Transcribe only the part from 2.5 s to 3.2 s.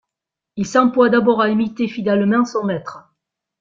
maître.